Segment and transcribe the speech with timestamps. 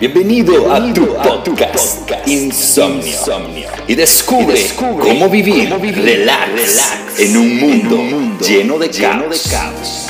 [0.00, 3.68] Bienvenido, a, tu podcast, Insomnio.
[3.86, 10.08] Y descubre, cómo, vivir, relax, en un mundo, lleno, de, caos.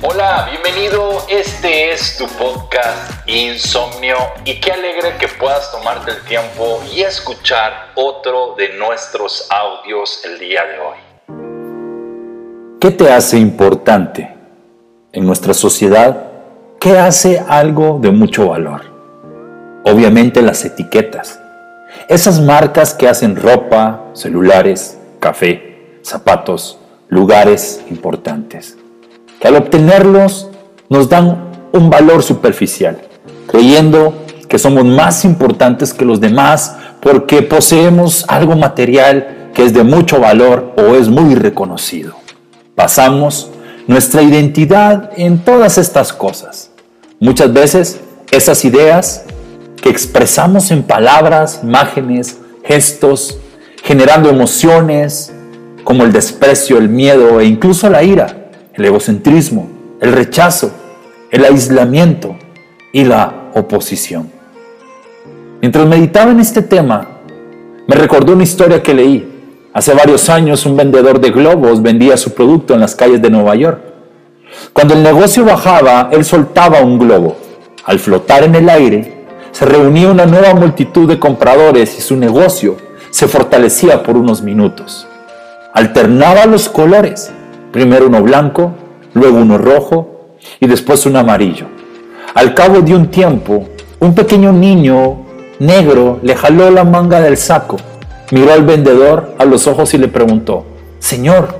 [0.00, 1.26] Hola, bienvenido.
[1.28, 4.16] Este es tu podcast Insomnio
[4.46, 10.38] y qué alegre que puedas tomarte el tiempo y escuchar otro de nuestros audios el
[10.38, 11.07] día de hoy.
[12.80, 14.36] ¿Qué te hace importante
[15.12, 16.28] en nuestra sociedad?
[16.78, 18.82] ¿Qué hace algo de mucho valor?
[19.84, 21.40] Obviamente las etiquetas.
[22.08, 28.78] Esas marcas que hacen ropa, celulares, café, zapatos, lugares importantes.
[29.40, 30.48] Que al obtenerlos
[30.88, 32.96] nos dan un valor superficial,
[33.48, 34.14] creyendo
[34.48, 40.20] que somos más importantes que los demás porque poseemos algo material que es de mucho
[40.20, 42.17] valor o es muy reconocido.
[42.78, 43.50] Basamos
[43.88, 46.70] nuestra identidad en todas estas cosas.
[47.18, 49.24] Muchas veces esas ideas
[49.82, 53.36] que expresamos en palabras, imágenes, gestos,
[53.82, 55.32] generando emociones
[55.82, 59.68] como el desprecio, el miedo e incluso la ira, el egocentrismo,
[60.00, 60.70] el rechazo,
[61.32, 62.36] el aislamiento
[62.92, 64.30] y la oposición.
[65.60, 67.08] Mientras meditaba en este tema,
[67.88, 69.37] me recordó una historia que leí
[69.78, 73.54] Hace varios años un vendedor de globos vendía su producto en las calles de Nueva
[73.54, 73.80] York.
[74.72, 77.36] Cuando el negocio bajaba, él soltaba un globo.
[77.84, 82.76] Al flotar en el aire, se reunía una nueva multitud de compradores y su negocio
[83.10, 85.06] se fortalecía por unos minutos.
[85.72, 87.30] Alternaba los colores,
[87.70, 88.72] primero uno blanco,
[89.14, 91.66] luego uno rojo y después uno amarillo.
[92.34, 93.68] Al cabo de un tiempo,
[94.00, 95.24] un pequeño niño
[95.60, 97.76] negro le jaló la manga del saco
[98.30, 100.66] Miró al vendedor a los ojos y le preguntó,
[100.98, 101.58] Señor,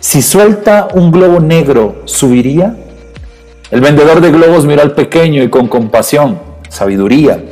[0.00, 2.76] si suelta un globo negro, ¿subiría?
[3.70, 7.42] El vendedor de globos miró al pequeño y con compasión, sabiduría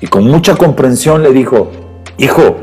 [0.00, 1.70] y con mucha comprensión le dijo,
[2.18, 2.56] Hijo,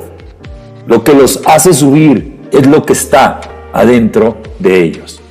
[0.88, 3.41] lo que los hace subir es lo que está
[3.72, 5.22] adentro de ellos.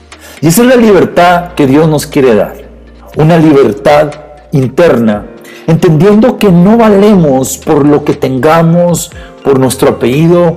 [0.40, 2.54] Y esa es la libertad que Dios nos quiere dar,
[3.16, 4.10] una libertad
[4.52, 5.26] interna
[5.66, 9.10] entendiendo que no valemos por lo que tengamos,
[9.44, 10.56] por nuestro apellido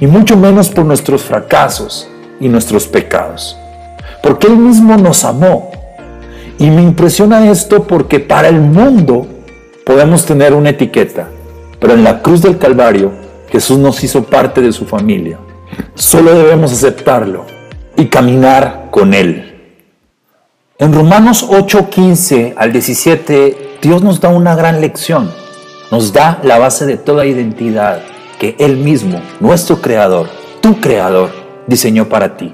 [0.00, 2.08] y mucho menos por nuestros fracasos
[2.40, 3.56] y nuestros pecados.
[4.22, 5.70] Porque Él mismo nos amó.
[6.58, 9.26] Y me impresiona esto porque para el mundo
[9.86, 11.28] podemos tener una etiqueta,
[11.78, 13.12] pero en la cruz del Calvario
[13.50, 15.38] Jesús nos hizo parte de su familia.
[15.94, 17.44] Solo debemos aceptarlo
[17.96, 19.44] y caminar con Él.
[20.78, 25.30] En Romanos 8, 15 al 17 Dios nos da una gran lección,
[25.92, 28.02] nos da la base de toda identidad
[28.40, 30.28] que Él mismo, nuestro Creador,
[30.60, 31.30] tu Creador,
[31.68, 32.52] diseñó para ti.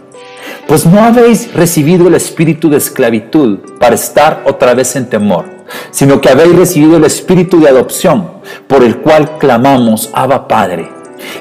[0.68, 5.46] Pues no habéis recibido el espíritu de esclavitud para estar otra vez en temor,
[5.90, 8.28] sino que habéis recibido el espíritu de adopción,
[8.66, 10.90] por el cual clamamos, Abba Padre.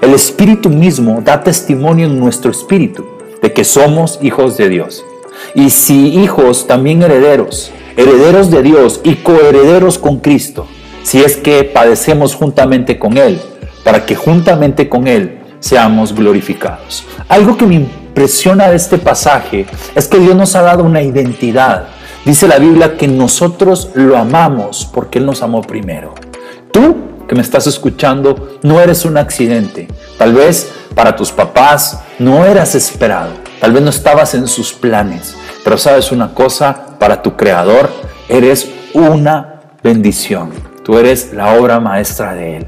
[0.02, 3.06] El espíritu mismo da testimonio en nuestro espíritu
[3.42, 5.04] de que somos hijos de Dios.
[5.56, 10.68] Y si hijos, también herederos herederos de Dios y coherederos con Cristo,
[11.04, 13.42] si es que padecemos juntamente con Él,
[13.84, 17.06] para que juntamente con Él seamos glorificados.
[17.30, 19.66] Algo que me impresiona de este pasaje
[19.96, 21.88] es que Dios nos ha dado una identidad.
[22.26, 26.14] Dice la Biblia que nosotros lo amamos porque Él nos amó primero.
[26.72, 26.96] Tú
[27.28, 29.88] que me estás escuchando no eres un accidente.
[30.18, 33.32] Tal vez para tus papás no eras esperado.
[33.60, 35.36] Tal vez no estabas en sus planes.
[35.64, 37.90] Pero sabes una cosa, para tu creador
[38.28, 40.52] eres una bendición.
[40.84, 42.68] Tú eres la obra maestra de Él.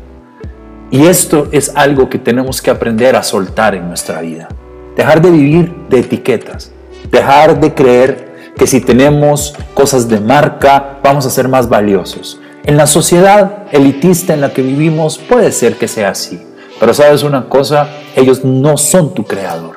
[0.92, 4.48] Y esto es algo que tenemos que aprender a soltar en nuestra vida.
[4.96, 6.72] Dejar de vivir de etiquetas.
[7.12, 12.40] Dejar de creer que si tenemos cosas de marca vamos a ser más valiosos.
[12.64, 16.42] En la sociedad elitista en la que vivimos puede ser que sea así.
[16.80, 19.76] Pero sabes una cosa, ellos no son tu creador.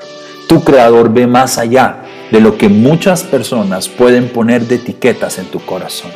[0.48, 5.46] Tu creador ve más allá de lo que muchas personas pueden poner de etiquetas en
[5.46, 6.10] tu corazón.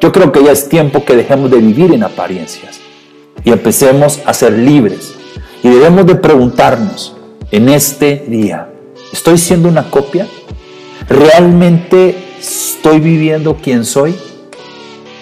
[0.00, 2.80] Yo creo que ya es tiempo que dejemos de vivir en apariencias
[3.44, 5.14] y empecemos a ser libres.
[5.62, 7.16] Y debemos de preguntarnos
[7.50, 8.68] en este día,
[9.12, 10.26] ¿estoy siendo una copia?
[11.08, 14.14] ¿Realmente estoy viviendo quien soy?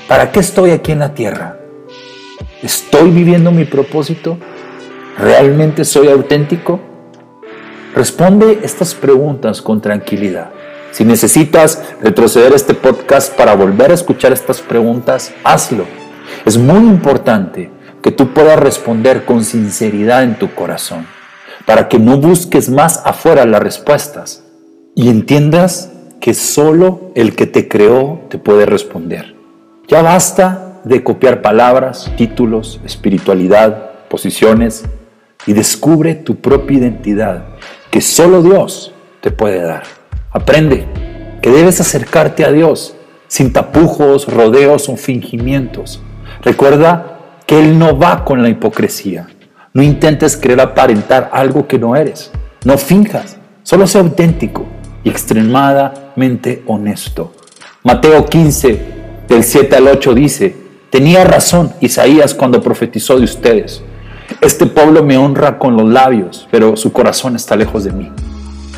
[0.09, 1.59] ¿Para qué estoy aquí en la tierra?
[2.63, 4.39] ¿Estoy viviendo mi propósito?
[5.19, 6.81] ¿Realmente soy auténtico?
[7.97, 10.51] Responde estas preguntas con tranquilidad.
[10.93, 15.87] Si necesitas retroceder este podcast para volver a escuchar estas preguntas, hazlo.
[16.45, 17.71] Es muy importante
[18.03, 21.07] que tú puedas responder con sinceridad en tu corazón,
[21.65, 24.45] para que no busques más afuera las respuestas,
[24.95, 25.91] y entiendas
[26.21, 29.35] que solo el que te creó te puede responder.
[29.89, 34.85] Ya basta de copiar palabras, títulos, espiritualidad, posiciones
[35.47, 37.56] y descubre tu propia identidad
[37.97, 39.85] que solo Dios te puede dar.
[40.31, 40.85] Aprende
[41.41, 42.95] que debes acercarte a Dios
[43.27, 46.03] sin tapujos, rodeos o fingimientos.
[46.43, 49.29] Recuerda que Él no va con la hipocresía.
[49.73, 52.31] No intentes querer aparentar algo que no eres.
[52.67, 54.67] No finjas, solo sea auténtico
[55.03, 57.33] y extremadamente honesto.
[57.83, 58.81] Mateo 15,
[59.27, 60.55] del 7 al 8 dice,
[60.91, 63.83] tenía razón Isaías cuando profetizó de ustedes.
[64.41, 68.11] Este pueblo me honra con los labios, pero su corazón está lejos de mí.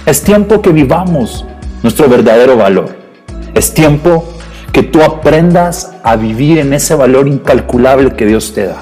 [0.06, 1.44] Es tiempo que vivamos
[1.82, 2.96] nuestro verdadero valor.
[3.54, 4.24] Es tiempo
[4.72, 8.80] que tú aprendas a vivir en ese valor incalculable que Dios te da.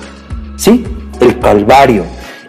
[0.56, 0.84] Sí,
[1.20, 2.04] el Calvario.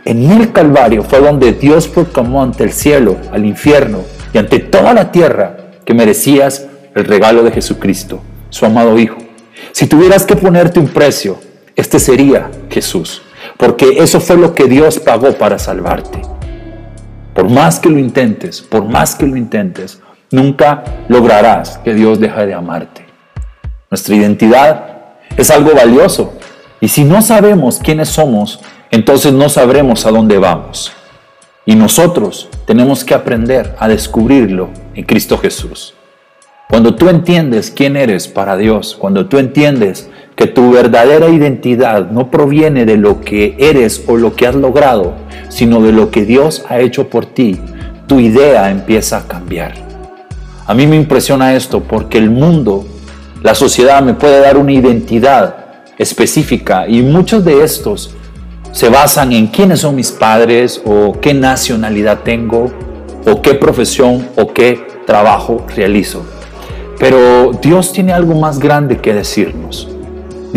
[0.05, 4.01] En el Calvario fue donde Dios proclamó ante el cielo, al infierno
[4.33, 9.17] y ante toda la tierra que merecías el regalo de Jesucristo, su amado Hijo.
[9.71, 11.39] Si tuvieras que ponerte un precio,
[11.75, 13.21] este sería Jesús,
[13.57, 16.21] porque eso fue lo que Dios pagó para salvarte.
[17.33, 20.01] Por más que lo intentes, por más que lo intentes,
[20.31, 23.05] nunca lograrás que Dios deje de amarte.
[23.89, 24.97] Nuestra identidad
[25.37, 26.33] es algo valioso
[26.81, 28.59] y si no sabemos quiénes somos,
[28.91, 30.91] entonces no sabremos a dónde vamos.
[31.65, 35.93] Y nosotros tenemos que aprender a descubrirlo en Cristo Jesús.
[36.69, 42.29] Cuando tú entiendes quién eres para Dios, cuando tú entiendes que tu verdadera identidad no
[42.29, 45.15] proviene de lo que eres o lo que has logrado,
[45.49, 47.59] sino de lo que Dios ha hecho por ti,
[48.05, 49.73] tu idea empieza a cambiar.
[50.67, 52.85] A mí me impresiona esto porque el mundo
[53.41, 55.55] la sociedad me puede dar una identidad
[55.97, 58.13] específica y muchos de estos
[58.71, 62.71] se basan en quiénes son mis padres o qué nacionalidad tengo
[63.25, 66.23] o qué profesión o qué trabajo realizo.
[66.99, 69.96] Pero Dios tiene algo más grande que decirnos.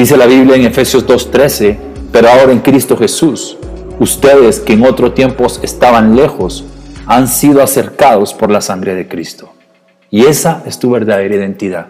[0.01, 1.77] Dice la Biblia en Efesios 2.13,
[2.11, 3.59] pero ahora en Cristo Jesús,
[3.99, 6.65] ustedes que en otro tiempo estaban lejos,
[7.05, 9.53] han sido acercados por la sangre de Cristo.
[10.11, 11.89] Y esa es tu verdadera identidad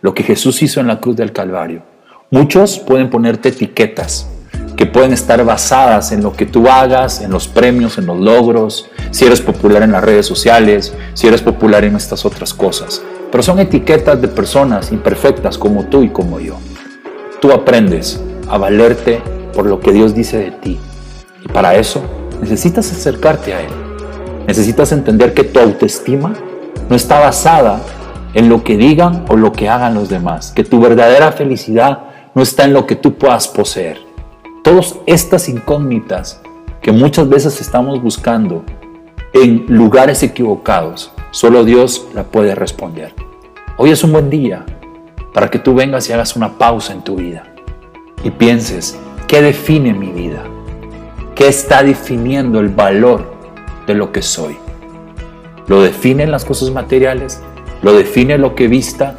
[0.00, 1.82] lo que Jesús hizo en la cruz del Calvario.
[2.30, 4.28] Muchos pueden ponerte etiquetas
[4.76, 8.88] que pueden estar basadas en lo que tú hagas, en los premios, en los logros,
[9.10, 13.02] si eres popular en las redes sociales, si eres popular en estas otras cosas.
[13.32, 16.56] Pero son etiquetas de personas imperfectas como tú y como yo.
[17.40, 19.22] Tú aprendes a valerte
[19.54, 20.78] por lo que Dios dice de ti.
[21.44, 22.02] Y para eso
[22.40, 23.70] necesitas acercarte a Él.
[24.48, 26.32] Necesitas entender que tu autoestima
[26.88, 27.80] no está basada
[28.34, 32.00] en lo que digan o lo que hagan los demás, que tu verdadera felicidad
[32.34, 33.98] no está en lo que tú puedas poseer.
[34.64, 36.40] Todas estas incógnitas
[36.82, 38.64] que muchas veces estamos buscando
[39.32, 43.14] en lugares equivocados, solo Dios la puede responder.
[43.76, 44.64] Hoy es un buen día
[45.32, 47.54] para que tú vengas y hagas una pausa en tu vida
[48.22, 50.42] y pienses, ¿qué define mi vida?
[51.34, 53.32] ¿Qué está definiendo el valor
[53.86, 54.56] de lo que soy?
[55.66, 57.40] ¿Lo definen las cosas materiales?
[57.82, 59.14] Lo define lo que vista,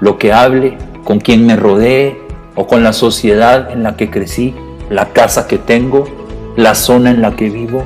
[0.00, 2.20] lo que hable, con quien me rodee
[2.54, 4.54] o con la sociedad en la que crecí,
[4.90, 6.06] la casa que tengo,
[6.56, 7.84] la zona en la que vivo.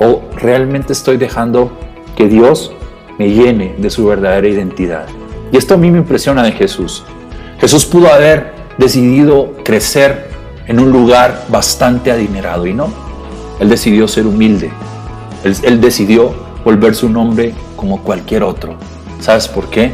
[0.00, 1.70] O realmente estoy dejando
[2.16, 2.74] que Dios
[3.18, 5.06] me llene de su verdadera identidad.
[5.52, 7.04] Y esto a mí me impresiona de Jesús.
[7.60, 10.30] Jesús pudo haber decidido crecer
[10.66, 12.88] en un lugar bastante adinerado y no.
[13.60, 14.70] Él decidió ser humilde.
[15.44, 16.32] Él, decidió
[16.64, 18.76] volver su nombre como cualquier otro.
[19.20, 19.92] ¿Sabes por qué?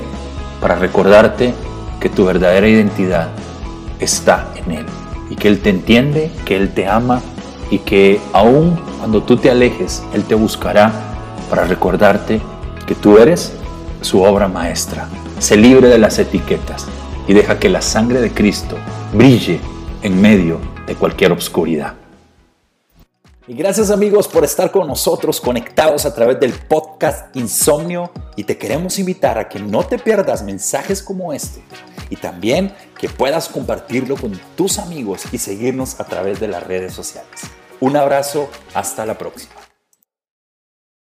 [0.61, 1.53] Para recordarte
[2.00, 3.29] que tu verdadera identidad
[3.99, 4.87] está en Él
[5.29, 7.21] y que Él te entiende, que Él te ama
[7.71, 10.93] y que aun cuando tú te alejes, Él te buscará
[11.50, 12.41] para recordarte
[12.87, 13.53] que tú eres
[14.03, 15.09] su obra maestra.
[15.38, 16.87] Se libre de las etiquetas
[17.28, 18.76] y deja que la sangre de Cristo
[19.12, 19.61] brille
[20.02, 21.95] en medio de cualquier obscuridad.
[23.47, 28.59] Y gracias amigos por estar con nosotros conectados a través del podcast Insomnio y te
[28.59, 31.62] queremos invitar a que no te pierdas mensajes como este
[32.11, 36.92] y también que puedas compartirlo con tus amigos y seguirnos a través de las redes
[36.92, 37.30] sociales.
[37.80, 39.58] Un abrazo, hasta la próxima.